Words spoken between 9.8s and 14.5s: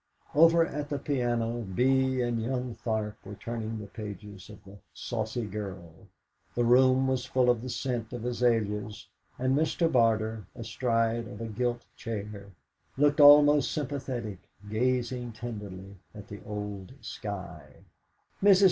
Barter, astride of a gilt chair, looked almost sympathetic,